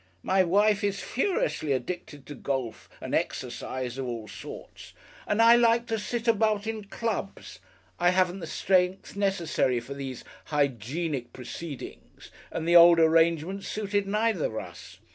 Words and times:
My 0.23 0.41
wife 0.43 0.83
is 0.83 0.99
furiously 0.99 1.73
addicted 1.73 2.25
to 2.25 2.33
golf 2.33 2.89
and 2.99 3.13
exercise 3.13 3.99
of 3.99 4.07
all 4.07 4.27
sorts, 4.27 4.93
and 5.27 5.39
I 5.39 5.55
like 5.55 5.85
to 5.89 5.99
sit 5.99 6.27
about 6.27 6.65
in 6.65 6.85
clubs 6.85 7.59
I 7.99 8.09
haven't 8.09 8.39
the 8.39 8.47
strength 8.47 9.15
necessary 9.15 9.79
for 9.79 9.93
these 9.93 10.23
hygienic 10.45 11.33
proceedings 11.33 12.31
and 12.51 12.67
the 12.67 12.75
old 12.75 12.97
arrangement 12.99 13.63
suited 13.63 14.07
neither 14.07 14.59
of 14.59 14.65
us. 14.69 14.97